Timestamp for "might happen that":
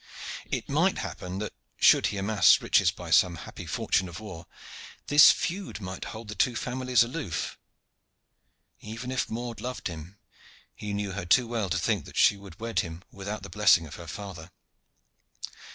0.67-1.53